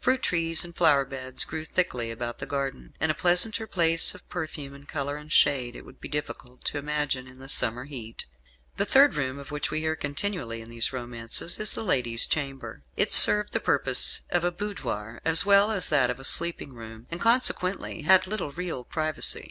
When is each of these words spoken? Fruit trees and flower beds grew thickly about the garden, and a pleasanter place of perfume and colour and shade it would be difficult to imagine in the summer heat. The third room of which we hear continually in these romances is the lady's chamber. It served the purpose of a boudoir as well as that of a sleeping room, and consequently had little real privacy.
Fruit 0.00 0.20
trees 0.20 0.64
and 0.64 0.74
flower 0.74 1.04
beds 1.04 1.44
grew 1.44 1.64
thickly 1.64 2.10
about 2.10 2.38
the 2.38 2.46
garden, 2.46 2.96
and 2.98 3.12
a 3.12 3.14
pleasanter 3.14 3.64
place 3.68 4.12
of 4.12 4.28
perfume 4.28 4.74
and 4.74 4.88
colour 4.88 5.16
and 5.16 5.30
shade 5.30 5.76
it 5.76 5.84
would 5.84 6.00
be 6.00 6.08
difficult 6.08 6.64
to 6.64 6.78
imagine 6.78 7.28
in 7.28 7.38
the 7.38 7.48
summer 7.48 7.84
heat. 7.84 8.26
The 8.76 8.84
third 8.84 9.14
room 9.14 9.38
of 9.38 9.52
which 9.52 9.70
we 9.70 9.78
hear 9.78 9.94
continually 9.94 10.60
in 10.60 10.68
these 10.68 10.92
romances 10.92 11.60
is 11.60 11.74
the 11.74 11.84
lady's 11.84 12.26
chamber. 12.26 12.82
It 12.96 13.12
served 13.14 13.52
the 13.52 13.60
purpose 13.60 14.22
of 14.30 14.42
a 14.42 14.50
boudoir 14.50 15.20
as 15.24 15.46
well 15.46 15.70
as 15.70 15.90
that 15.90 16.10
of 16.10 16.18
a 16.18 16.24
sleeping 16.24 16.72
room, 16.74 17.06
and 17.08 17.20
consequently 17.20 18.02
had 18.02 18.26
little 18.26 18.50
real 18.50 18.82
privacy. 18.82 19.46